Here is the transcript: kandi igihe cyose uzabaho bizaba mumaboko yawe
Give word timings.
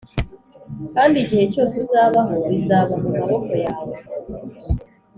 kandi 0.95 1.15
igihe 1.23 1.43
cyose 1.53 1.73
uzabaho 1.83 2.33
bizaba 2.51 2.93
mumaboko 3.01 3.53
yawe 3.65 3.95